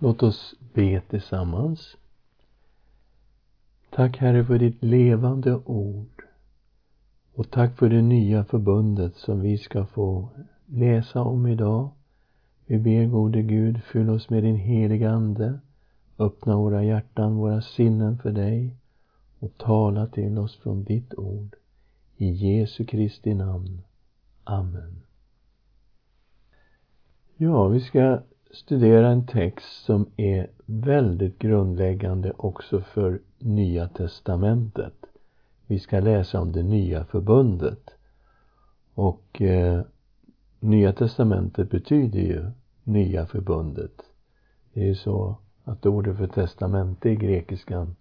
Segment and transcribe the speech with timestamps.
[0.00, 1.96] Låt oss be tillsammans.
[3.90, 6.22] Tack Herre för ditt levande ord.
[7.34, 10.28] Och tack för det nya förbundet som vi ska få
[10.66, 11.90] läsa om idag.
[12.66, 15.60] Vi ber gode Gud, fyll oss med din heliga Ande.
[16.18, 18.76] Öppna våra hjärtan, våra sinnen för dig
[19.38, 21.56] och tala till oss från ditt ord.
[22.16, 23.82] I Jesu Kristi namn.
[24.44, 25.02] Amen.
[27.36, 34.94] Ja, vi ska studera en text som är väldigt grundläggande också för Nya testamentet.
[35.66, 37.90] Vi ska läsa om det nya förbundet.
[38.94, 39.82] Och eh,
[40.60, 42.50] Nya testamentet betyder ju
[42.84, 44.02] Nya förbundet.
[44.72, 47.96] Det är ju så att ordet för testamente i grekiskan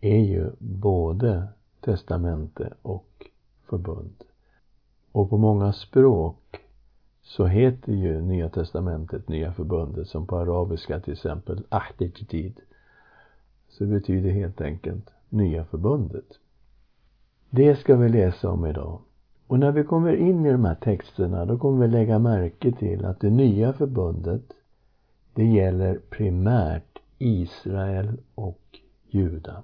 [0.00, 1.48] är ju både
[1.80, 3.26] testamente och
[3.68, 4.24] förbund.
[5.12, 6.67] Och på många språk
[7.28, 12.60] så heter ju Nya Testamentet Nya Förbundet som på arabiska till exempel Ahdejtid.
[13.68, 16.38] Så det betyder helt enkelt Nya Förbundet.
[17.50, 19.00] Det ska vi läsa om idag.
[19.46, 23.04] Och när vi kommer in i de här texterna då kommer vi lägga märke till
[23.04, 24.52] att det nya förbundet
[25.34, 28.78] det gäller primärt Israel och
[29.10, 29.62] Juda.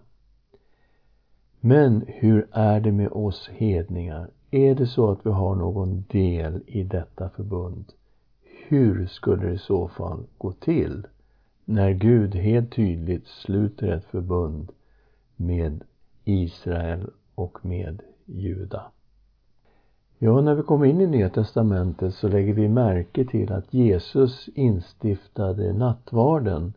[1.61, 4.31] Men hur är det med oss hedningar?
[4.55, 7.85] Är det så att vi har någon del i detta förbund?
[8.69, 11.07] Hur skulle det i så fall gå till
[11.65, 14.73] när Gud helt tydligt sluter ett förbund
[15.37, 15.85] med
[16.25, 18.83] Israel och med Juda?
[20.19, 24.49] Ja, när vi kommer in i Nya Testamentet så lägger vi märke till att Jesus
[24.55, 26.73] instiftade nattvarden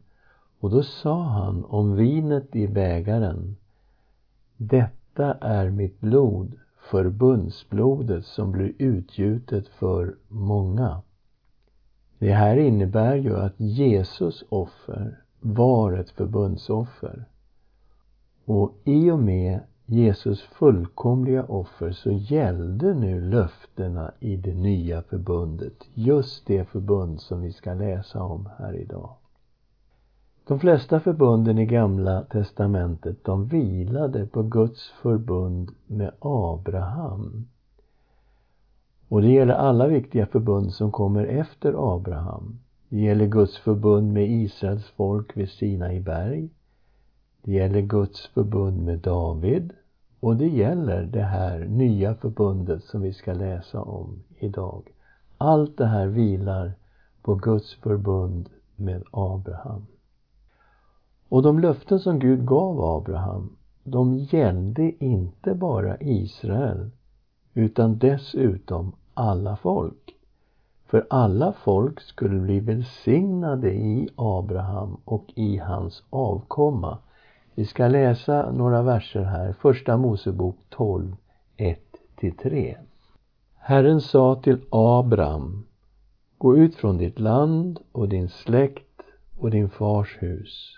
[0.60, 3.56] och då sa han om vinet i bägaren
[4.58, 6.56] Detta är mitt blod
[6.92, 11.02] förbundsblodet som blir utgjutet för många.
[12.20, 17.26] Det här innebär ju att Jesus offer var ett förbundsoffer.
[18.46, 25.88] Och i och med Jesus fullkomliga offer så gällde nu löftena i det nya förbundet.
[25.94, 29.10] Just det förbund som vi ska läsa om här idag.
[30.48, 37.48] De flesta förbunden i Gamla testamentet de vilade på Guds förbund med Abraham.
[39.08, 42.60] Och det gäller alla viktiga förbund som kommer efter Abraham.
[42.90, 46.50] Det gäller Guds förbund med Israels folk vid Sinai berg.
[47.42, 49.74] Det gäller Guds förbund med David.
[50.20, 54.84] Och det gäller det här nya förbundet som vi ska läsa om idag.
[55.38, 56.72] Allt det här vilar
[57.22, 59.86] på Guds förbund med Abraham.
[61.30, 66.90] Och de löften som Gud gav Abraham, de gällde inte bara Israel,
[67.54, 70.16] utan dessutom alla folk.
[70.86, 76.98] För alla folk skulle bli välsignade i Abraham och i hans avkomma.
[77.56, 81.16] Vi ska läsa några verser här, Första Mosebok 12,
[82.22, 82.76] 1-3.
[83.56, 85.66] Herren sa till Abraham,
[86.38, 89.02] gå ut från ditt land och din släkt
[89.38, 90.78] och din fars hus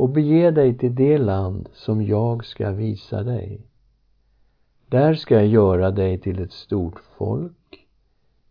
[0.00, 3.60] och bege dig till det land som jag ska visa dig.
[4.88, 7.86] Där ska jag göra dig till ett stort folk.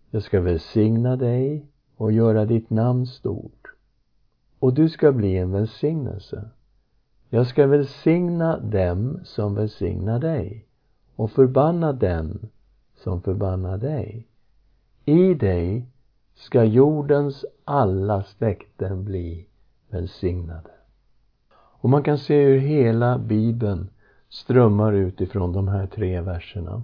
[0.10, 1.66] Jag ska välsigna dig
[1.96, 3.68] och göra ditt namn stort.
[4.60, 6.50] Och du ska bli en välsignelse.
[7.30, 10.66] Jag ska välsigna dem som välsignar dig
[11.16, 12.40] och förbanna dem
[12.96, 14.28] som förbannar dig.
[15.06, 15.86] I dig
[16.36, 19.48] ska jordens alla släkten bli
[19.90, 20.79] välsignade.
[21.82, 23.90] Och man kan se hur hela Bibeln
[24.30, 26.82] strömmar utifrån de här tre verserna.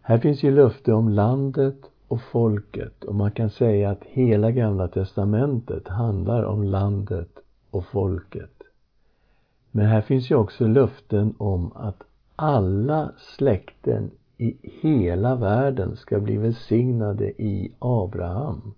[0.00, 1.76] Här finns ju löfte om landet
[2.08, 7.30] och folket och man kan säga att hela Gamla Testamentet handlar om landet
[7.70, 8.62] och folket.
[9.70, 12.02] Men här finns ju också löften om att
[12.36, 18.74] alla släkten i hela världen ska bli välsignade i Abraham.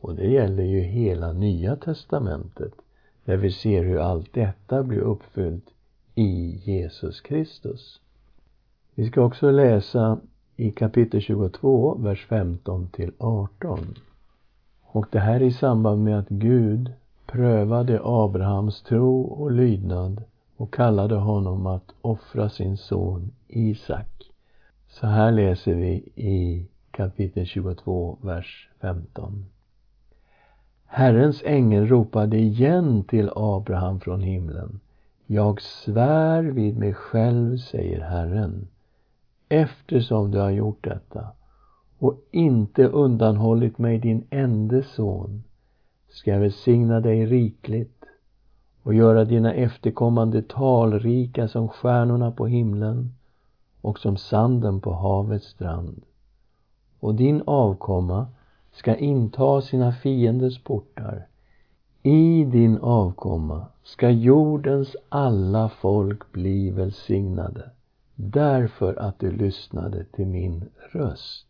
[0.00, 2.72] Och det gäller ju hela Nya Testamentet
[3.26, 5.70] där vi ser hur allt detta blir uppfyllt
[6.14, 8.00] i Jesus Kristus.
[8.94, 10.18] Vi ska också läsa
[10.56, 13.94] i kapitel 22, vers 15 till 18.
[14.82, 16.92] Och det här är i samband med att Gud
[17.26, 20.22] prövade Abrahams tro och lydnad
[20.56, 24.30] och kallade honom att offra sin son Isak.
[24.88, 29.44] Så här läser vi i kapitel 22, vers 15.
[30.96, 34.80] Herrens ängel ropade igen till Abraham från himlen.
[35.26, 38.68] Jag svär vid mig själv, säger Herren,
[39.48, 41.26] eftersom du har gjort detta
[41.98, 45.42] och inte undanhållit mig din ende son
[46.08, 48.04] ska jag välsigna dig rikligt
[48.82, 53.14] och göra dina efterkommande talrika som stjärnorna på himlen
[53.80, 56.02] och som sanden på havets strand.
[57.00, 58.26] Och din avkomma
[58.76, 61.26] ska inta sina fienders portar.
[62.02, 67.70] I din avkomma ska jordens alla folk bli välsignade
[68.14, 71.46] därför att du lyssnade till min röst.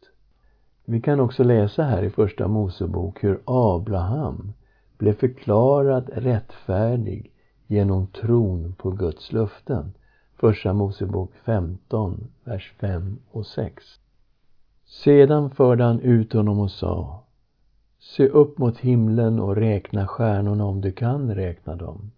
[0.85, 4.53] Vi kan också läsa här i Första Mosebok hur Abraham
[4.99, 7.33] blev förklarad rättfärdig
[7.67, 9.93] genom tron på Guds löften.
[10.37, 13.85] Första Mosebok 15, vers 5 och 6.
[14.87, 17.23] Sedan förde han ut honom och sa
[17.99, 22.11] Se upp mot himlen och räkna stjärnorna om du kan räkna dem.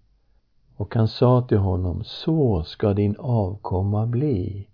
[0.76, 4.68] Och han sa till honom, så ska din avkomma bli.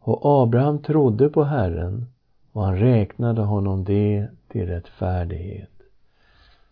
[0.00, 2.06] Och Abraham trodde på Herren
[2.52, 5.70] och han räknade honom det till rättfärdighet.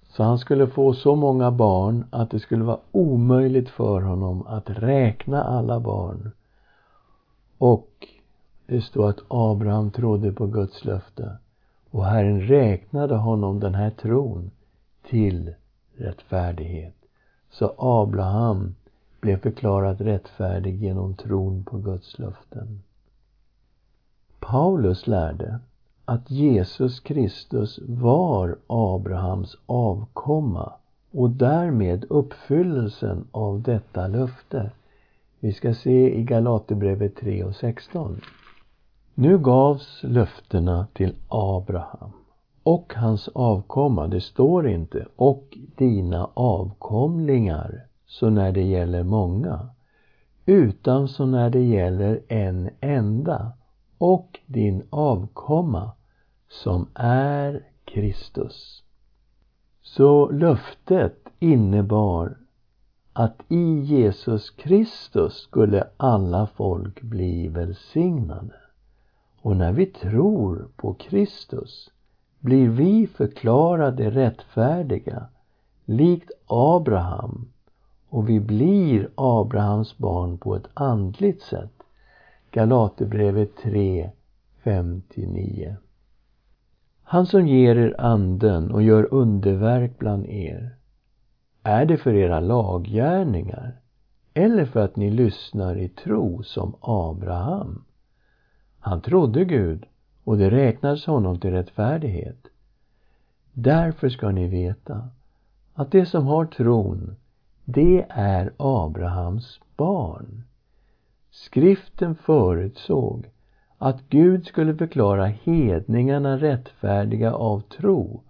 [0.09, 4.71] Så han skulle få så många barn att det skulle vara omöjligt för honom att
[4.71, 6.31] räkna alla barn.
[7.59, 8.09] Och
[8.69, 11.37] det står att Abraham trodde på Guds löfte
[11.91, 14.51] och Herren räknade honom den här tron
[15.09, 15.55] till
[15.97, 16.95] rättfärdighet.
[17.51, 18.75] Så Abraham
[19.21, 22.83] blev förklarad rättfärdig genom tron på Guds löften.
[24.41, 25.59] Paulus lärde
[26.05, 30.73] att Jesus Kristus var Abrahams avkomma
[31.11, 34.71] och därmed uppfyllelsen av detta löfte.
[35.41, 38.21] Vi ska se i Galaterbrevet 3 och 16.
[39.21, 42.13] Nu gavs löftena till Abraham
[42.63, 44.07] och hans avkomma.
[44.07, 49.69] Det står inte och dina avkomlingar, så när det gäller många,
[50.47, 53.53] utan så när det gäller en enda
[53.99, 55.91] och din avkomma
[56.49, 58.83] som är Kristus.
[59.83, 62.37] Så löftet innebar
[63.13, 68.55] att i Jesus Kristus skulle alla folk bli välsignade.
[69.43, 71.91] Och när vi tror på Kristus
[72.41, 75.27] blir vi förklarade rättfärdiga
[75.85, 77.49] likt Abraham
[78.09, 81.73] och vi blir Abrahams barn på ett andligt sätt.
[82.51, 84.11] Galaterbrevet 3,
[84.63, 85.77] 5-9.
[87.03, 90.77] Han som ger er anden och gör underverk bland er,
[91.63, 93.81] är det för era laggärningar
[94.35, 97.85] eller för att ni lyssnar i tro som Abraham?
[98.81, 99.87] Han trodde Gud
[100.25, 102.47] och det räknades honom till rättfärdighet.
[103.53, 105.09] Därför ska ni veta
[105.75, 107.17] att det som har tron,
[107.65, 110.43] det är Abrahams barn.
[111.31, 113.27] Skriften förutsåg
[113.79, 118.23] att Gud skulle förklara hedningarna rättfärdiga av tro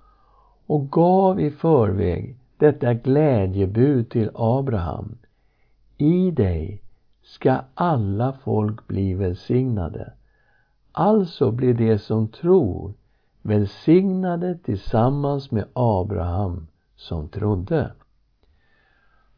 [0.66, 5.18] och gav i förväg detta glädjebud till Abraham.
[5.96, 6.82] I dig
[7.22, 10.12] ska alla folk bli välsignade.
[11.00, 12.92] Alltså blir de som tror
[13.42, 16.66] välsignade tillsammans med Abraham
[16.96, 17.92] som trodde.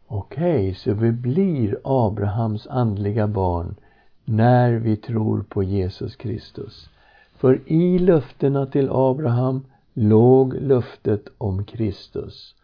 [0.06, 3.76] Okej, okay, så vi blir Abrahams andliga barn
[4.24, 6.90] när vi tror på Jesus Kristus.
[7.36, 9.64] För i löftena till Abraham
[9.94, 12.54] låg löftet om Kristus.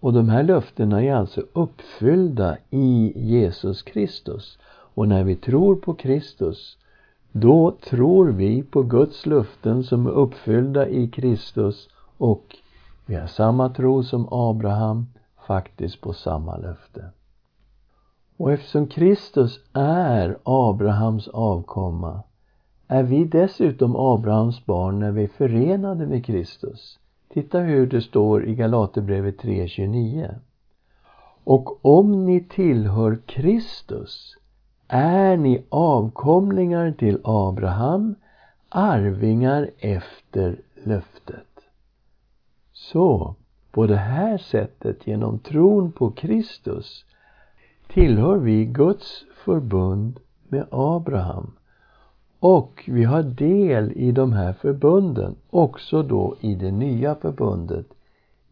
[0.00, 4.58] Och de här löftena är alltså uppfyllda i Jesus Kristus.
[4.94, 6.78] Och när vi tror på Kristus,
[7.36, 11.88] då tror vi på Guds löften som är uppfyllda i Kristus
[12.18, 12.56] och
[13.06, 15.06] vi har samma tro som Abraham,
[15.46, 17.04] faktiskt på samma löfte.
[18.36, 22.22] Och eftersom Kristus är Abrahams avkomma
[22.88, 26.98] är vi dessutom Abrahams barn när vi är förenade med Kristus.
[27.28, 30.34] Titta hur det står i Galaterbrevet 3.29.
[31.44, 34.36] Och om ni tillhör Kristus
[34.96, 38.14] är ni avkomlingar till Abraham,
[38.68, 41.60] arvingar efter löftet.
[42.72, 43.34] Så,
[43.70, 47.04] på det här sättet, genom tron på Kristus,
[47.88, 51.50] tillhör vi Guds förbund med Abraham.
[52.38, 57.86] Och vi har del i de här förbunden, också då i det nya förbundet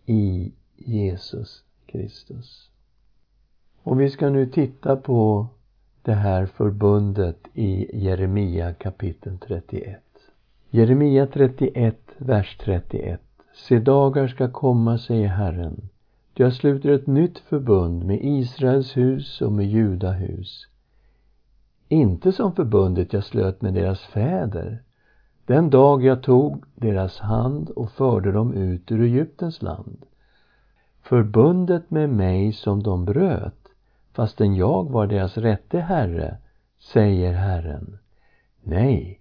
[0.06, 2.70] i Jesus Kristus.
[3.82, 5.48] Och vi ska nu titta på
[6.02, 10.02] det här förbundet i Jeremia kapitel 31.
[10.70, 13.20] Jeremia 31, vers 31.
[13.54, 15.88] Se dagar ska komma, säger Herren,
[16.34, 20.68] jag sluter ett nytt förbund med Israels hus och med Judahus.
[21.88, 24.82] Inte som förbundet jag slöt med deras fäder
[25.46, 30.06] den dag jag tog deras hand och förde dem ut ur Egyptens land.
[31.02, 33.61] förbundet med mig som de bröt,
[34.12, 36.36] fastän jag var deras rätte herre,
[36.78, 37.98] säger Herren.
[38.62, 39.20] Nej,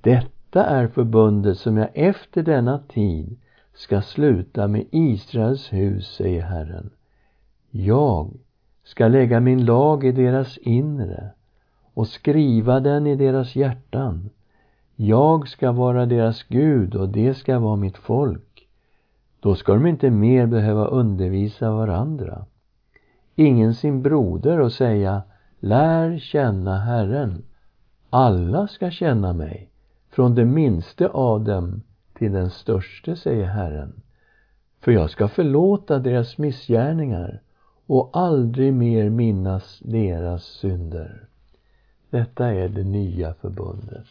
[0.00, 3.38] detta är förbundet som jag efter denna tid
[3.74, 6.90] ska sluta med Israels hus, säger Herren.
[7.70, 8.30] Jag
[8.84, 11.30] ska lägga min lag i deras inre
[11.94, 14.30] och skriva den i deras hjärtan.
[14.96, 18.68] Jag ska vara deras Gud och det ska vara mitt folk.
[19.40, 22.46] Då ska de inte mer behöva undervisa varandra.
[23.34, 25.22] Ingen sin broder och säga
[25.60, 27.42] Lär känna Herren.
[28.10, 29.70] Alla ska känna mig,
[30.10, 31.82] från det minste av dem
[32.18, 34.02] till den störste, säger Herren.
[34.80, 37.40] För jag ska förlåta deras missgärningar
[37.86, 41.28] och aldrig mer minnas deras synder.
[42.10, 44.06] Detta är det nya förbundet.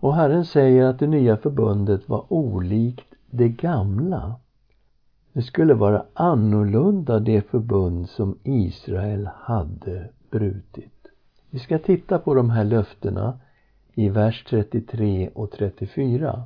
[0.00, 4.34] Och Herren säger att det nya förbundet var olikt det gamla.
[5.36, 11.06] Det skulle vara annorlunda det förbund som Israel hade brutit.
[11.50, 13.38] Vi ska titta på de här löftena
[13.94, 16.42] i vers 33 och 34.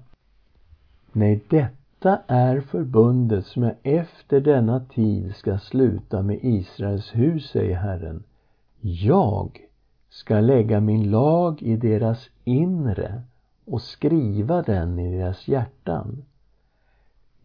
[1.13, 7.77] Nej, detta är förbundet som jag efter denna tid ska sluta med Israels hus, säger
[7.77, 8.23] Herren.
[8.81, 9.61] Jag
[10.09, 13.23] ska lägga min lag i deras inre
[13.65, 16.25] och skriva den i deras hjärtan.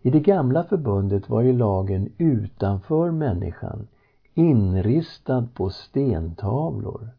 [0.05, 3.88] I det gamla förbundet var ju lagen utanför människan,
[4.33, 7.09] inristad på stentavlor.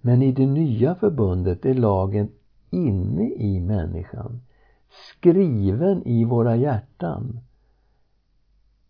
[0.00, 2.28] Men i det nya förbundet är lagen
[2.70, 4.40] inne i människan,
[4.90, 7.40] skriven i våra hjärtan.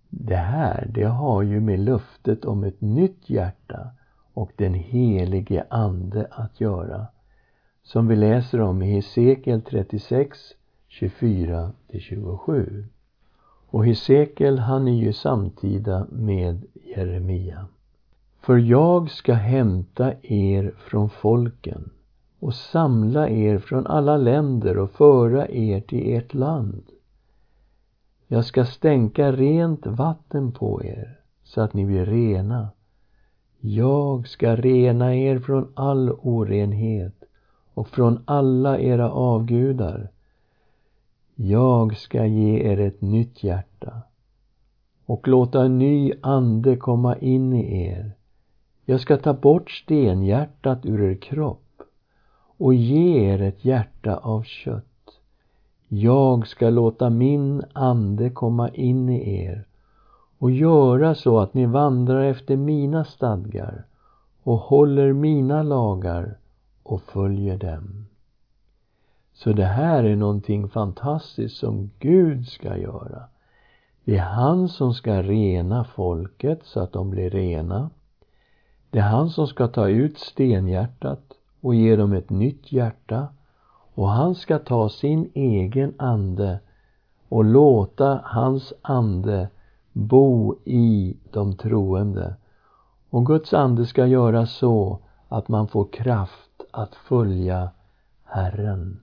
[0.09, 3.90] Det här, det har ju med löftet om ett nytt hjärta
[4.35, 7.07] och den helige Ande att göra.
[7.83, 10.38] Som vi läser om i Hesekiel 36,
[11.00, 12.88] 24-27.
[13.73, 16.64] Och Hesekiel han är ju samtida med
[16.97, 17.67] Jeremia.
[18.41, 21.91] För jag ska hämta er från folken
[22.41, 26.83] och samla er från alla länder och föra er till ert land.
[28.26, 32.69] Jag ska stänka rent vatten på er så att ni blir rena.
[33.61, 37.25] Jag ska rena er från all orenhet
[37.75, 40.11] och från alla era avgudar.
[41.35, 44.03] Jag ska ge er ett nytt hjärta
[45.07, 48.12] och låta en ny ande komma in i er.
[48.85, 51.83] Jag ska ta bort stenhjärtat ur er kropp
[52.57, 54.85] och ge er ett hjärta av kött.
[55.89, 59.65] Jag ska låta min ande komma in i er
[60.39, 63.85] och göra så att ni vandrar efter mina stadgar
[64.43, 66.39] och håller mina lagar
[66.83, 68.07] och följer dem.
[69.33, 73.23] Så det här är någonting fantastiskt som Gud ska göra.
[74.05, 77.91] Det är han som ska rena folket så att de blir rena.
[78.91, 81.23] Det är han som ska ta ut stenhjärtat
[81.61, 83.29] och ge dem ett nytt hjärta.
[83.95, 86.61] Och han ska ta sin egen ande
[87.29, 89.49] och låta hans ande
[89.93, 92.35] bo i de troende.
[93.11, 94.99] Och Guds ande ska göra så
[95.29, 97.71] att man får kraft att följa
[98.25, 99.01] Herren.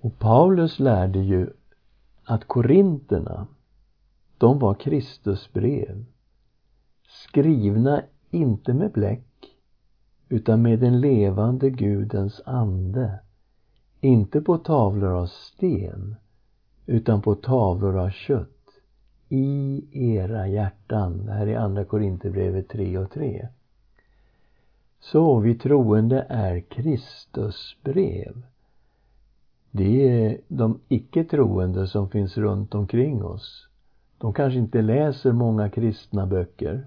[0.00, 1.50] Och Paulus lärde ju
[2.24, 3.46] att korinterna,
[4.38, 6.04] de var Kristus brev.
[7.08, 9.56] Skrivna inte med bläck,
[10.28, 13.18] utan med den levande Gudens ande.
[14.00, 16.16] Inte på tavlor av sten,
[16.86, 18.50] utan på tavlor av kött.
[19.28, 21.26] I era hjärtan.
[21.26, 23.48] Det här är Andra Korinthierbrevet 3 och 3.
[25.00, 28.42] Så vi troende är Kristus brev.
[29.70, 33.68] Det är de icke troende som finns runt omkring oss.
[34.18, 36.86] De kanske inte läser många kristna böcker.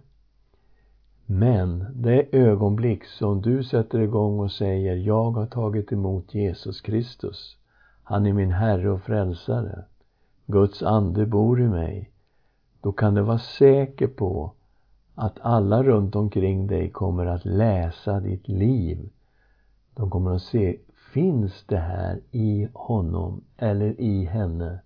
[1.25, 7.57] Men det ögonblick som du sätter igång och säger Jag har tagit emot Jesus Kristus.
[8.03, 9.83] Han är min Herre och Frälsare.
[10.45, 12.11] Guds ande bor i mig.
[12.81, 14.51] Då kan du vara säker på
[15.15, 19.09] att alla runt omkring dig kommer att läsa ditt liv.
[19.93, 20.77] De kommer att se,
[21.13, 24.79] finns det här i honom eller i henne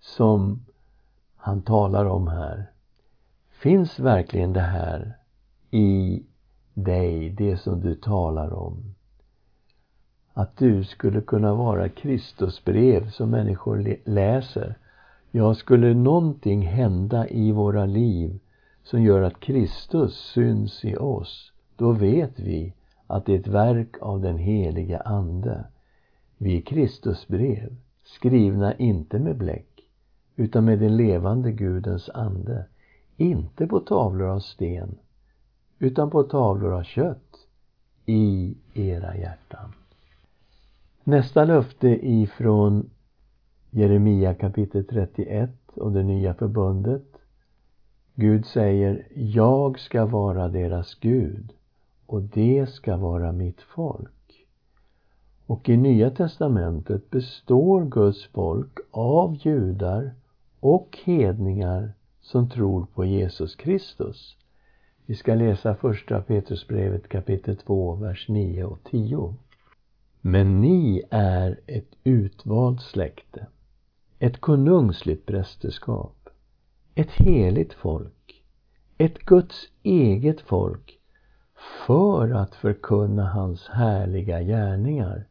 [0.00, 0.64] som
[1.36, 2.70] han talar om här?
[3.50, 5.16] Finns verkligen det här
[5.70, 6.22] i
[6.74, 8.94] dig, det som du talar om?
[10.32, 14.78] Att du skulle kunna vara Kristusbrev som människor läser.
[15.30, 18.38] Ja, skulle någonting hända i våra liv
[18.82, 22.74] som gör att Kristus syns i oss, då vet vi
[23.06, 25.64] att det är ett verk av den heliga Ande.
[26.38, 29.80] Vi är Kristusbrev, skrivna inte med bläck,
[30.36, 32.66] utan med den levande Gudens ande.
[33.16, 34.98] Inte på tavlor av sten,
[35.78, 37.46] utan på tavlor av kött
[38.06, 39.72] i era hjärtan.
[41.04, 42.90] Nästa löfte ifrån
[43.70, 47.06] Jeremia kapitel 31 och det nya förbundet.
[48.14, 51.52] Gud säger, jag ska vara deras Gud
[52.14, 54.46] och det ska vara mitt folk.
[55.46, 60.14] Och i Nya testamentet består Guds folk av judar
[60.60, 64.36] och hedningar som tror på Jesus Kristus.
[65.06, 69.34] Vi ska läsa första Petrusbrevet kapitel 2, vers 9 och 10.
[70.20, 73.46] Men ni är ett utvalt släkte,
[74.18, 76.28] ett konungsligt prästerskap,
[76.94, 78.44] ett heligt folk,
[78.98, 80.93] ett Guds eget folk,
[81.86, 85.26] för att förkunna hans härliga gärningar.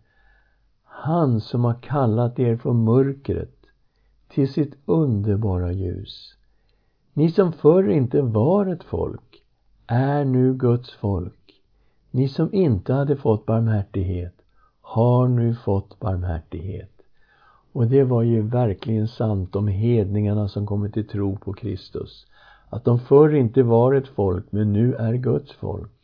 [0.83, 3.55] Han som har kallat er från mörkret
[4.27, 6.35] till sitt underbara ljus.
[7.13, 9.43] Ni som förr inte var ett folk
[9.87, 11.61] är nu Guds folk.
[12.11, 14.33] Ni som inte hade fått barmhärtighet
[14.81, 16.91] har nu fått barmhärtighet.
[17.71, 22.25] Och det var ju verkligen sant om hedningarna som kommit till tro på Kristus.
[22.69, 26.02] Att de förr inte var ett folk, men nu är Guds folk.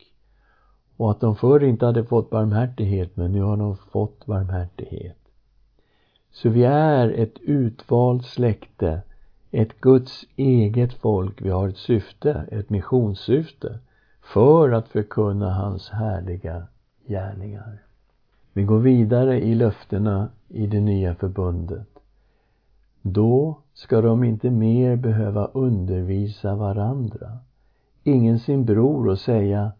[1.00, 5.18] Och att de förr inte hade fått barmhärtighet, men nu har de fått barmhärtighet.
[6.32, 9.02] Så vi är ett utvalt släkte,
[9.50, 11.42] ett Guds eget folk.
[11.42, 13.78] Vi har ett syfte, ett missionssyfte,
[14.22, 16.66] för att förkunna hans härliga
[17.06, 17.78] gärningar.
[18.52, 21.88] Vi går vidare i löftena i det nya förbundet.
[23.02, 27.38] Då ska de inte mer behöva undervisa varandra,
[28.04, 29.72] ingen sin bror och säga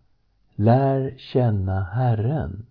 [0.62, 2.66] Lär känna Herren.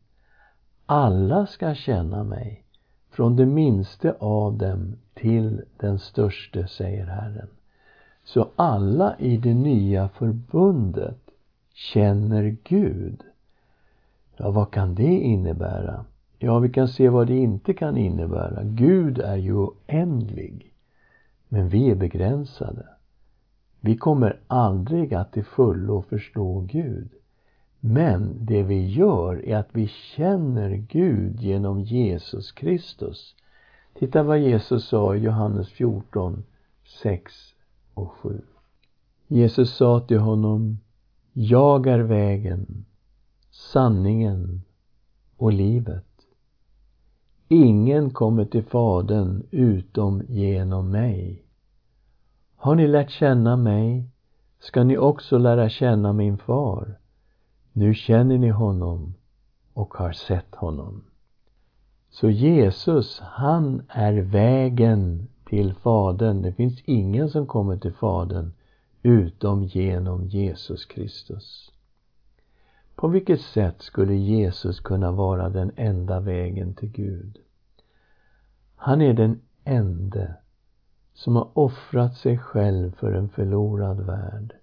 [0.86, 2.64] Alla ska känna mig,
[3.12, 7.48] från det minste av dem till den störste, säger Herren.
[8.24, 11.20] Så alla i det nya förbundet
[11.74, 13.24] känner Gud.
[14.38, 16.06] Ja, vad kan det innebära?
[16.38, 18.64] Ja, vi kan se vad det inte kan innebära.
[18.64, 20.74] Gud är ju oändlig.
[21.48, 22.86] Men vi är begränsade.
[23.80, 27.10] Vi kommer aldrig att till fullo förstå Gud.
[27.80, 33.36] Men det vi gör är att vi känner Gud genom Jesus Kristus.
[33.94, 36.44] Titta vad Jesus sa i Johannes 14,
[37.02, 37.34] 6
[37.94, 38.42] och 7.
[39.28, 40.80] Jesus sa till honom
[41.34, 42.86] Jag är vägen,
[43.52, 44.62] sanningen
[45.38, 46.06] och livet.
[47.48, 51.44] Ingen kommer till Fadern utom genom mig.
[52.56, 54.10] Har ni lärt känna mig
[54.60, 56.99] ska ni också lära känna min far.
[57.80, 59.14] Nu känner ni honom
[59.74, 61.04] och har sett honom.
[62.10, 66.42] Så Jesus, han är vägen till Fadern.
[66.42, 68.54] Det finns ingen som kommer till Fadern
[69.04, 71.72] utom genom Jesus Kristus.
[72.96, 77.38] På vilket sätt skulle Jesus kunna vara den enda vägen till Gud?
[78.76, 80.36] Han är den ende
[81.14, 84.59] som har offrat sig själv för en förlorad värld.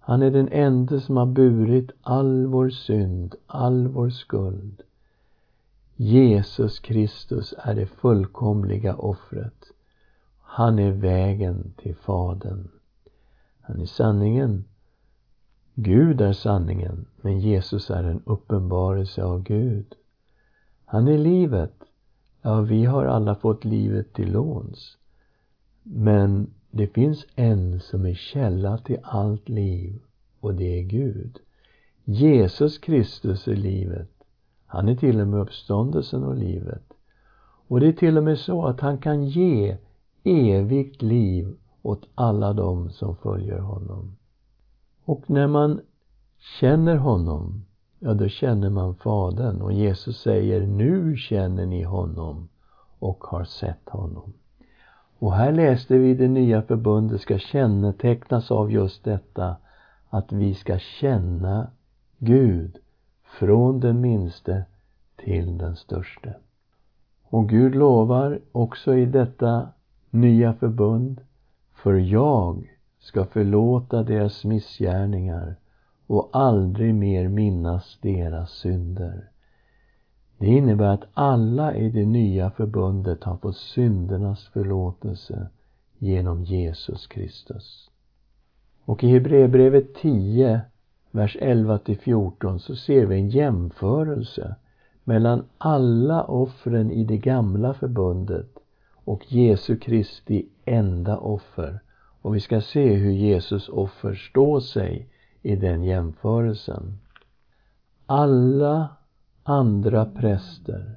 [0.00, 4.82] Han är den ende som har burit all vår synd, all vår skuld.
[5.96, 9.64] Jesus Kristus är det fullkomliga offret.
[10.40, 12.68] Han är vägen till Fadern.
[13.60, 14.64] Han är sanningen.
[15.74, 19.94] Gud är sanningen, men Jesus är en uppenbarelse av Gud.
[20.84, 21.74] Han är livet.
[22.42, 24.96] Ja, vi har alla fått livet till låns.
[25.82, 30.00] Men det finns en som är källa till allt liv
[30.40, 31.38] och det är Gud.
[32.04, 34.10] Jesus Kristus är livet.
[34.66, 36.92] Han är till och med uppståndelsen och livet.
[37.68, 39.76] Och det är till och med så att han kan ge
[40.24, 44.16] evigt liv åt alla dem som följer honom.
[45.04, 45.80] Och när man
[46.60, 47.64] känner honom,
[47.98, 49.60] ja då känner man Fadern.
[49.62, 52.48] Och Jesus säger, nu känner ni honom
[52.98, 54.32] och har sett honom.
[55.20, 59.56] Och här läste vi det nya förbundet ska kännetecknas av just detta
[60.10, 61.70] att vi ska känna
[62.18, 62.78] Gud
[63.38, 64.64] från den minste
[65.16, 66.34] till den störste.
[67.24, 69.68] Och Gud lovar också i detta
[70.10, 71.20] nya förbund,
[71.74, 75.56] för jag ska förlåta deras missgärningar
[76.06, 79.28] och aldrig mer minnas deras synder.
[80.40, 85.48] Det innebär att alla i det nya förbundet har fått syndernas förlåtelse
[85.98, 87.90] genom Jesus Kristus.
[88.84, 90.60] Och i Hebreerbrevet 10,
[91.10, 94.56] vers 11 till 14 så ser vi en jämförelse
[95.04, 98.58] mellan alla offren i det gamla förbundet
[99.04, 101.80] och Jesu Kristi enda offer.
[102.22, 105.08] Och vi ska se hur Jesus offer står sig
[105.42, 106.98] i den jämförelsen.
[108.06, 108.88] Alla
[109.42, 110.96] andra präster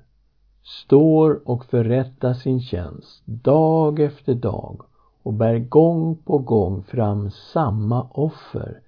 [0.63, 4.81] står och förrättar sin tjänst dag efter dag
[5.23, 8.79] och bär gång på gång fram samma offer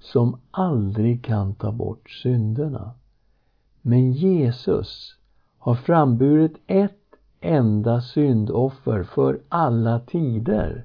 [0.00, 2.94] som aldrig kan ta bort synderna.
[3.82, 5.16] Men Jesus
[5.58, 6.94] har framburit ett
[7.40, 10.84] enda syndoffer för alla tider.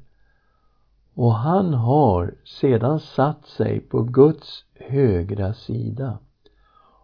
[1.14, 6.18] Och han har sedan satt sig på Guds högra sida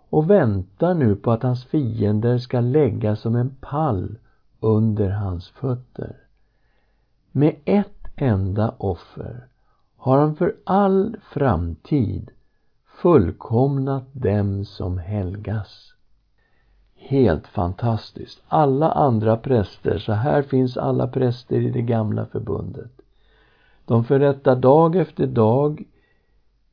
[0.09, 4.17] och väntar nu på att hans fiender ska läggas som en pall
[4.59, 6.17] under hans fötter.
[7.31, 9.47] Med ett enda offer
[9.97, 12.31] har han för all framtid
[13.01, 15.93] fullkomnat dem som helgas.
[16.95, 18.41] Helt fantastiskt.
[18.47, 22.91] Alla andra präster, så här finns alla präster i det gamla förbundet.
[23.85, 25.83] De förrättar dag efter dag,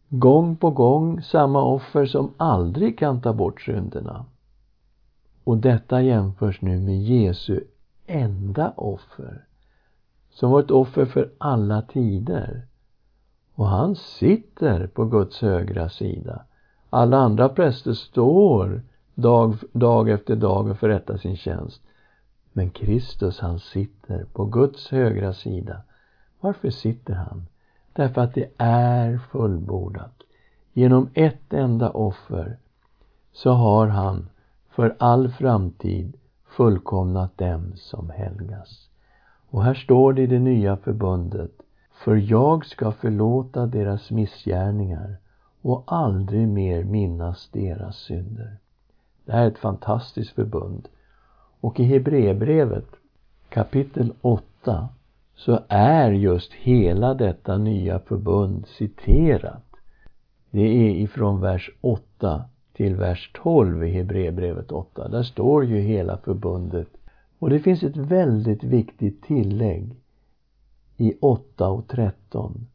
[0.08, 4.24] gång på gång, samma offer som aldrig kan ta bort synderna.
[5.44, 7.60] Och detta jämförs nu med Jesu
[8.06, 9.44] enda offer,
[10.30, 12.66] som var ett offer för alla tider.
[13.54, 16.44] Och han sitter på Guds högra sida.
[16.90, 18.82] Alla andra präster står
[19.14, 21.82] dag, dag efter dag och förrättar sin tjänst.
[22.52, 25.82] Men Kristus han sitter på Guds högra sida.
[26.40, 27.46] Varför sitter han?
[27.96, 30.22] Därför att det är fullbordat.
[30.72, 32.58] Genom ett enda offer
[33.32, 34.28] så har han
[34.70, 38.88] för all framtid fullkomnat dem som helgas.
[39.50, 41.52] Och här står det i det nya förbundet
[42.04, 45.16] för jag ska förlåta deras missgärningar
[45.62, 48.56] och aldrig mer minnas deras synder.
[49.24, 50.88] Det här är ett fantastiskt förbund.
[51.60, 52.88] Och i Hebreerbrevet
[53.48, 54.88] kapitel 8
[55.36, 59.62] så är just hela detta nya förbund citerat.
[60.50, 65.08] Det är ifrån vers 8 till vers 12 i Hebreerbrevet 8.
[65.08, 66.88] Där står ju hela förbundet.
[67.38, 69.96] Och det finns ett väldigt viktigt tillägg
[70.96, 72.66] i 8 och 13.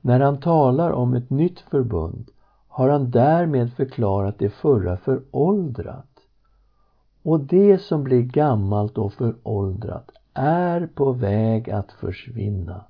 [0.00, 2.30] När han talar om ett nytt förbund
[2.68, 6.06] har han därmed förklarat det förra föråldrat.
[7.22, 12.84] Och det som blir gammalt och föråldrat är på väg att försvinna.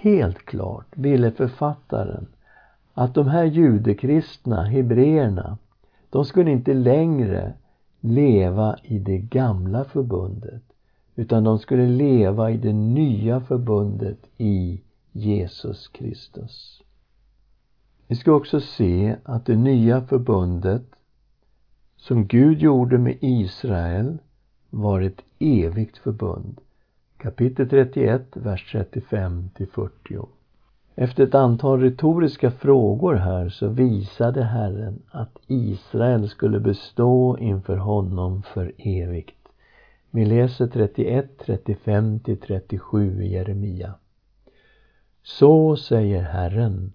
[0.00, 2.26] Helt klart ville författaren
[2.94, 5.58] att de här judekristna, hebreerna,
[6.10, 7.52] de skulle inte längre
[8.00, 10.62] leva i det gamla förbundet
[11.14, 14.80] utan de skulle leva i det nya förbundet i
[15.12, 16.82] Jesus Kristus.
[18.08, 20.86] Vi ska också se att det nya förbundet
[21.96, 24.18] som Gud gjorde med Israel
[24.74, 26.60] var ett evigt förbund.
[27.16, 30.28] Kapitel 31, vers 35 till 40.
[30.94, 38.42] Efter ett antal retoriska frågor här så visade Herren att Israel skulle bestå inför honom
[38.42, 39.48] för evigt.
[40.10, 43.94] Vi läser 31, 35 till 37 i Jeremia.
[45.22, 46.92] Så säger Herren,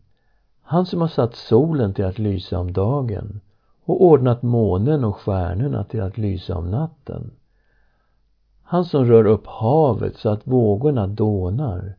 [0.62, 3.40] han som har satt solen till att lysa om dagen
[3.86, 7.32] och ordnat månen och stjärnorna till att lysa om natten.
[8.72, 11.96] Han som rör upp havet så att vågorna dånar.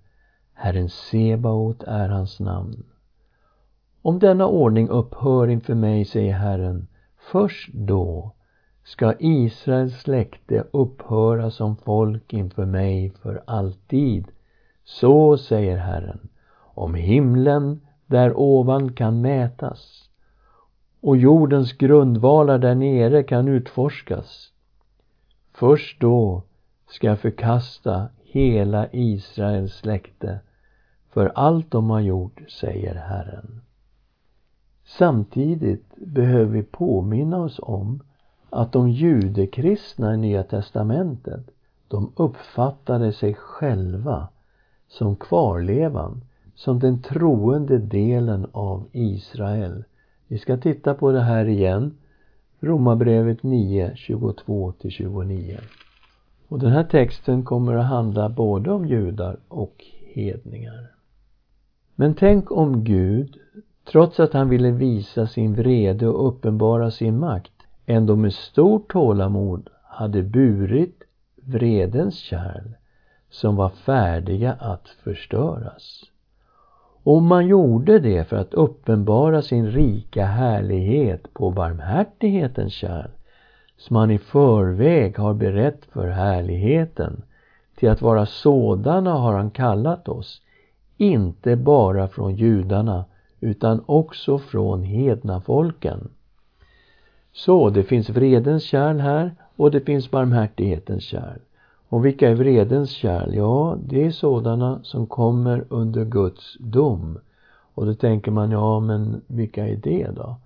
[0.54, 2.84] Herren Sebaot är hans namn.
[4.02, 6.86] Om denna ordning upphör inför mig, säger Herren,
[7.32, 8.32] först då
[8.84, 14.28] ska Israels släkte upphöra som folk inför mig för alltid.
[14.84, 16.28] Så säger Herren,
[16.74, 20.10] om himlen där ovan kan mätas
[21.00, 24.52] och jordens grundvalar där nere kan utforskas.
[25.52, 26.42] Först då
[26.90, 30.40] ska jag förkasta hela Israels släkte
[31.10, 33.60] för allt de har gjort, säger Herren.
[34.84, 38.02] Samtidigt behöver vi påminna oss om
[38.50, 41.50] att de judekristna i Nya testamentet
[41.88, 44.28] de uppfattade sig själva
[44.88, 46.24] som kvarlevan,
[46.54, 49.84] som den troende delen av Israel.
[50.28, 51.96] Vi ska titta på det här igen.
[52.60, 55.60] Romarbrevet 9, 22-29.
[56.50, 59.84] Och den här texten kommer att handla både om judar och
[60.14, 60.90] hedningar.
[61.94, 63.36] Men tänk om Gud,
[63.92, 67.52] trots att han ville visa sin vrede och uppenbara sin makt,
[67.86, 71.02] ändå med stort tålamod hade burit
[71.36, 72.74] vredens kärl
[73.28, 76.02] som var färdiga att förstöras.
[77.02, 83.10] Och man gjorde det för att uppenbara sin rika härlighet på barmhärtighetens kärl
[83.80, 87.22] som han i förväg har berett för härligheten
[87.74, 90.42] Till att vara sådana har han kallat oss,
[90.96, 93.04] inte bara från judarna
[93.40, 96.08] utan också från hedna folken.
[97.32, 101.38] Så det finns vredens kärl här och det finns barmhärtighetens kärl.
[101.88, 103.34] Och vilka är vredens kärl?
[103.34, 107.18] Ja, det är sådana som kommer under Guds dom.
[107.74, 110.36] Och då tänker man, ja men vilka är det då?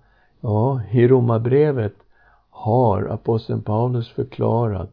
[0.41, 1.95] Ja, i Romarbrevet
[2.55, 4.91] har aposteln Paulus förklarat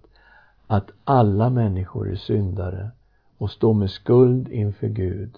[0.66, 2.90] att alla människor är syndare
[3.38, 5.30] och står med skuld inför Gud.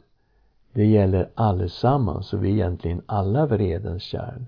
[0.73, 4.45] Det gäller allesammans, så vi är egentligen alla vredens kärl.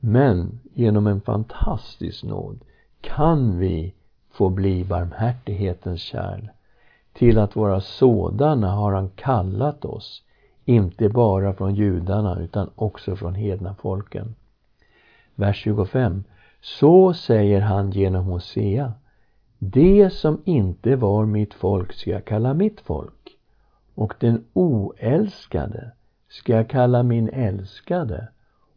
[0.00, 2.58] Men genom en fantastisk nåd
[3.00, 3.94] kan vi
[4.30, 6.48] få bli barmhärtighetens kärl.
[7.12, 10.22] Till att vara sådana har han kallat oss,
[10.64, 14.34] inte bara från judarna utan också från hedna folken.
[15.34, 16.24] Vers 25.
[16.60, 18.92] Så säger han genom Hosea.
[19.58, 23.36] Det som inte var mitt folk ska jag kalla mitt folk
[23.94, 25.90] och den oälskade
[26.28, 28.28] ska jag kalla min älskade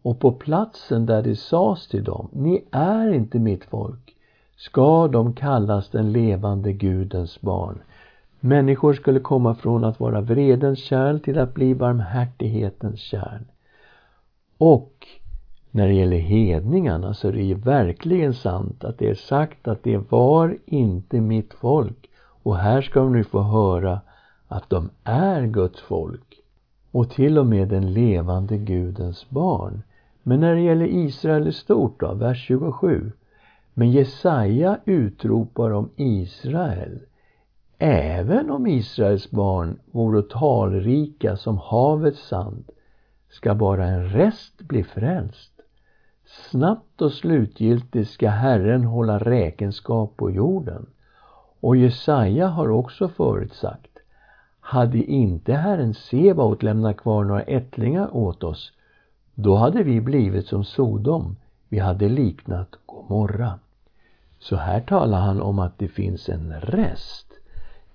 [0.01, 4.15] och på platsen där det sades till dem, ni är inte mitt folk,
[4.55, 7.81] ska de kallas den levande Gudens barn.
[8.39, 13.41] Människor skulle komma från att vara vredens kärl till att bli barmhärtighetens kärl.
[14.57, 15.07] Och
[15.75, 19.83] när det gäller hedningarna så är det ju verkligen sant att det är sagt att
[19.83, 22.09] det var inte mitt folk.
[22.43, 24.01] Och här ska de nu få höra
[24.47, 26.41] att de är Guds folk
[26.91, 29.83] och till och med den levande Gudens barn.
[30.23, 33.11] Men när det gäller Israel i stort då, vers 27.
[33.73, 36.99] Men Jesaja utropar om Israel.
[37.77, 42.63] Även om Israels barn vore talrika som havets sand
[43.29, 45.52] ska bara en rest bli frälst.
[46.25, 50.85] Snabbt och slutgiltigt ska Herren hålla räkenskap på jorden.
[51.59, 53.93] Och Jesaja har också förutsagt
[54.63, 58.71] hade inte Herren Sebaot lämnat kvar några ättlingar åt oss,
[59.35, 61.35] då hade vi blivit som Sodom,
[61.69, 63.59] vi hade liknat Gomorra.
[64.39, 67.27] Så här talar han om att det finns en rest.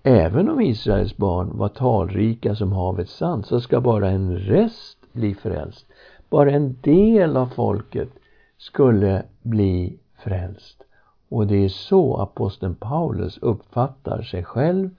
[0.03, 5.35] Även om Israels barn var talrika som havets sand, så ska bara en rest bli
[5.35, 5.87] frälst.
[6.31, 8.09] Bara en del av folket
[8.57, 10.83] skulle bli frälst.
[11.29, 14.91] Och det är så aposteln Paulus uppfattar sig själv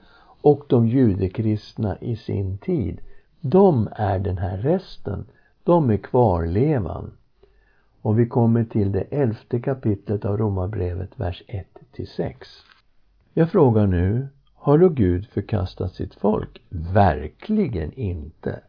[0.42, 3.02] och de judekristna i sin tid.
[3.42, 5.26] De är den här resten.
[5.64, 7.12] De är kvarlevan.
[8.02, 11.68] Och vi kommer till det elfte kapitlet av Romarbrevet, vers 1
[12.16, 12.48] 6.
[13.34, 16.62] Jag frågar nu, har då Gud förkastat sitt folk?
[16.70, 18.60] Verkligen inte.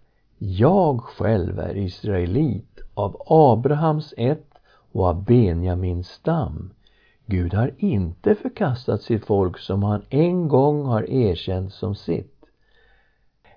[0.43, 4.55] Jag själv är israelit av Abrahams ett
[4.93, 6.71] och av Benjamins stam.
[7.27, 12.45] Gud har inte förkastat sitt folk som han en gång har erkänt som sitt.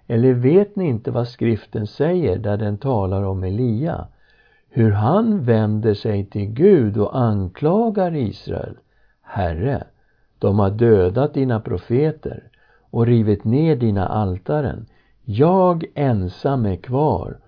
[0.07, 4.07] Eller vet ni inte vad skriften säger där den talar om Elia?
[4.69, 8.77] Hur han vänder sig till Gud och anklagar Israel.
[9.21, 9.83] Herre,
[10.39, 12.43] de har dödat dina profeter
[12.89, 14.85] och rivit ner dina altaren.
[15.25, 17.39] Jag ensam är kvar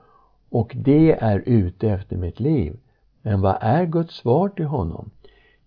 [0.50, 2.78] och det är ute efter mitt liv.
[3.22, 5.10] Men vad är Guds svar till honom?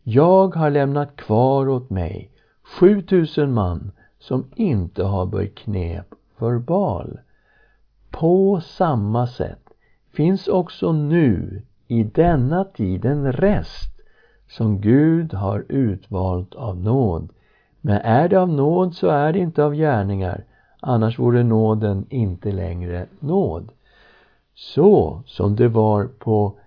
[0.02, 2.30] Jag har lämnat kvar åt mig
[2.80, 6.04] 7000 man som inte har böjt knä
[6.38, 7.18] för Bal.
[8.10, 9.68] På samma sätt
[10.12, 14.00] finns också nu i denna tid en rest
[14.48, 17.28] som Gud har utvalt av nåd.
[17.80, 20.44] Men är det av nåd så är det inte av gärningar,
[20.80, 23.68] annars vore nåden inte längre nåd.
[24.54, 26.58] Så som det var på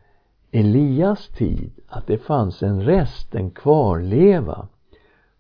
[0.52, 4.68] Elias tid att det fanns en rest, en kvarleva.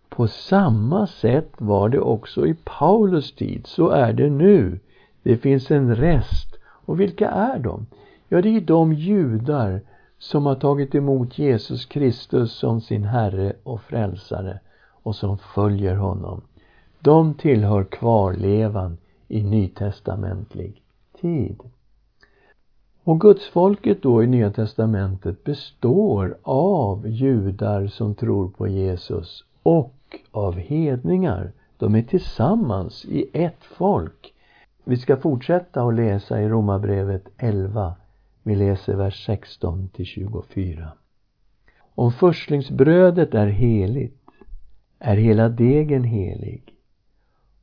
[0.09, 4.79] På samma sätt var det också i Paulus tid, så är det nu.
[5.23, 6.55] Det finns en rest.
[6.85, 7.85] Och vilka är de?
[8.27, 9.81] Ja, det är de judar
[10.17, 14.59] som har tagit emot Jesus Kristus som sin Herre och Frälsare
[15.03, 16.41] och som följer honom.
[17.03, 20.81] De tillhör kvarlevan i nytestamentlig
[21.21, 21.59] tid.
[23.03, 29.95] Och gudsfolket då i Nya Testamentet består av judar som tror på Jesus och
[30.31, 31.51] av hedningar.
[31.77, 34.33] De är tillsammans i ett folk.
[34.83, 37.95] Vi ska fortsätta att läsa i Romarbrevet 11.
[38.43, 40.91] Vi läser vers 16 till 24.
[41.95, 44.17] Om förstlingsbrödet är heligt
[44.99, 46.70] är hela degen helig.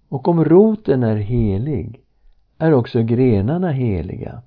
[0.09, 2.01] Och om roten är helig
[2.59, 4.43] är också grenarna heliga.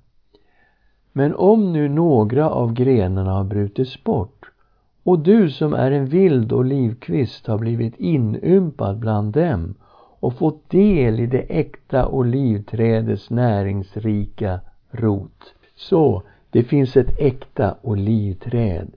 [1.12, 4.50] Men om nu några av grenarna har brutits bort
[5.02, 9.74] och du som är en vild olivkvist har blivit inympad bland dem
[10.20, 15.54] och fått del i det äkta olivträdets näringsrika rot.
[15.76, 18.92] Så, det finns ett äkta olivträd.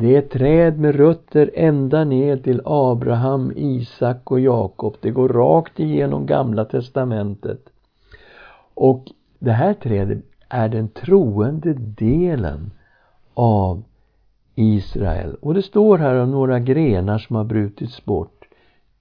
[0.00, 4.96] Det är ett träd med rötter ända ner till Abraham, Isak och Jakob.
[5.00, 7.60] Det går rakt igenom Gamla testamentet.
[8.74, 9.04] Och
[9.38, 12.70] det här trädet är den troende delen
[13.34, 13.82] av
[14.54, 15.34] Israel.
[15.40, 18.44] Och det står här om några grenar som har brutits bort.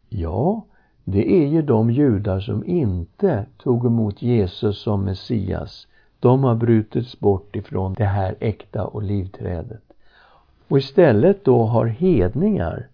[0.09, 0.65] Ja,
[1.03, 5.87] det är ju de judar som inte tog emot Jesus som Messias.
[6.19, 9.86] De har brutits bort ifrån det här äkta olivträdet.
[10.67, 12.87] Och istället då har hedningar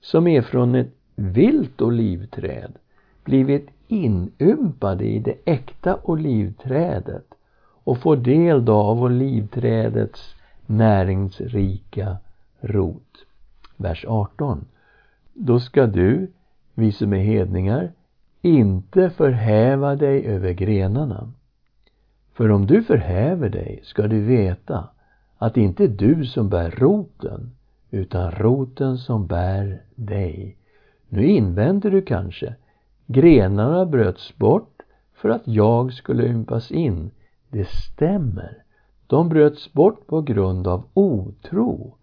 [0.00, 2.72] som är från ett vilt olivträd
[3.24, 7.26] blivit inympade i det äkta olivträdet
[7.84, 10.34] och får del då av olivträdets
[10.66, 12.16] näringsrika
[12.60, 13.26] rot.
[13.76, 14.64] Vers 18.
[15.34, 16.30] Då ska du,
[16.74, 17.92] vi som är hedningar,
[18.42, 21.32] inte förhäva dig över grenarna.
[22.34, 24.88] För om du förhäver dig ska du veta
[25.38, 27.50] att det inte är du som bär roten,
[27.90, 30.56] utan roten som bär dig.
[31.08, 32.54] Nu invänder du kanske,
[33.06, 34.82] grenarna bröts bort
[35.14, 37.10] för att jag skulle ympas in.
[37.50, 38.62] Det stämmer.
[39.06, 41.94] De bröts bort på grund av otro.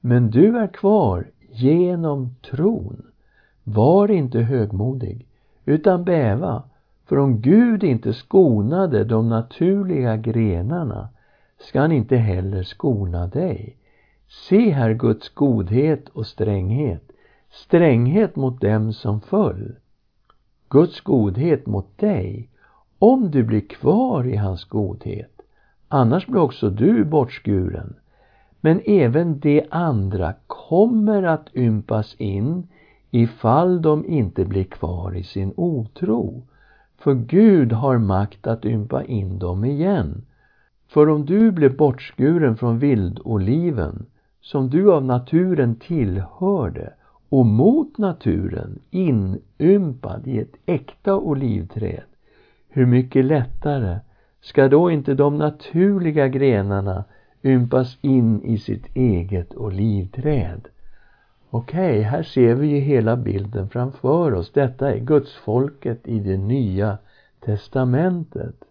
[0.00, 3.06] Men du är kvar genom tron.
[3.64, 5.26] Var inte högmodig,
[5.64, 6.62] utan bäva.
[7.06, 11.08] För om Gud inte skonade de naturliga grenarna
[11.58, 13.76] ska han inte heller skona dig.
[14.28, 17.12] Se här Guds godhet och stränghet.
[17.50, 19.76] Stränghet mot dem som föll.
[20.68, 22.48] Guds godhet mot dig,
[22.98, 25.42] om du blir kvar i hans godhet.
[25.88, 27.94] Annars blir också du bortskuren.
[28.60, 32.68] Men även de andra kommer att ympas in
[33.10, 36.42] ifall de inte blir kvar i sin otro.
[36.98, 40.24] För Gud har makt att ympa in dem igen.
[40.88, 44.06] För om du blev bortskuren från vildoliven,
[44.40, 46.92] som du av naturen tillhörde,
[47.28, 52.04] och mot naturen inympad i ett äkta olivträd,
[52.68, 53.98] hur mycket lättare
[54.40, 57.04] ska då inte de naturliga grenarna
[57.42, 60.68] ympas in i sitt eget olivträd?
[61.50, 64.52] Okej, okay, här ser vi ju hela bilden framför oss.
[64.52, 66.98] Detta är gudsfolket i det nya
[67.40, 68.65] testamentet.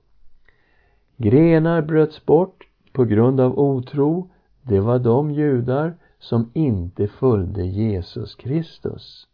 [1.18, 4.30] Grenar bröts bort på grund av otro.
[4.62, 9.28] Det var de judar som inte följde Jesus Kristus.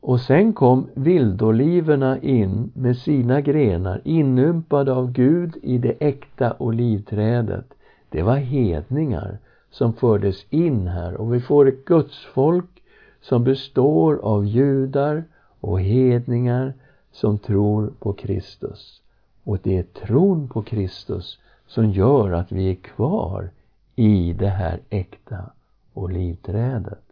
[0.00, 7.74] Och sen kom vildoliverna in med sina grenar inympade av Gud i det äkta olivträdet.
[8.08, 9.38] Det var hedningar
[9.70, 12.82] som fördes in här och vi får ett gudsfolk
[13.20, 15.24] som består av judar
[15.60, 16.74] och hedningar
[17.12, 19.01] som tror på Kristus.
[19.44, 23.50] Och det är tron på Kristus som gör att vi är kvar
[23.96, 25.50] i det här äkta
[25.94, 27.02] olivträdet.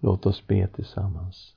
[0.00, 1.54] Låt oss be tillsammans.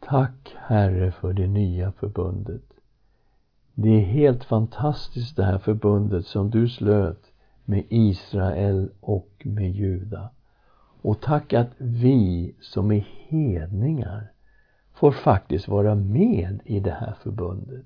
[0.00, 2.62] Tack Herre för det nya förbundet.
[3.74, 7.22] Det är helt fantastiskt det här förbundet som du slöt
[7.64, 10.30] med Israel och med Juda.
[11.02, 14.32] Och tack att vi som är hedningar
[14.96, 17.84] får faktiskt vara med i det här förbundet.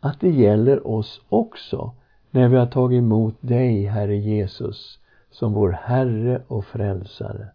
[0.00, 1.94] Att det gäller oss också
[2.30, 4.98] när vi har tagit emot dig, Herre Jesus,
[5.30, 7.48] som vår Herre och Frälsare.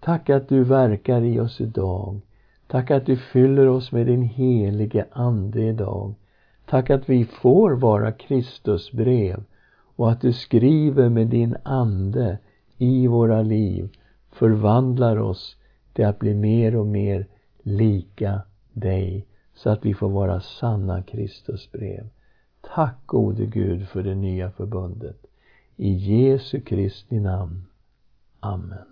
[0.00, 2.20] Tack att du verkar i oss idag.
[2.66, 6.14] Tack att du fyller oss med din helige Ande idag.
[6.66, 9.44] Tack att vi får vara Kristus brev
[9.96, 12.38] och att du skriver med din Ande
[12.78, 13.88] i våra liv,
[14.32, 15.56] förvandlar oss
[15.92, 17.26] till att bli mer och mer
[17.62, 18.40] lika
[18.72, 22.08] dig så att vi får vara sanna Kristusbrev.
[22.74, 25.26] Tack gode Gud för det nya förbundet.
[25.76, 27.64] I Jesu Kristi namn.
[28.40, 28.91] Amen.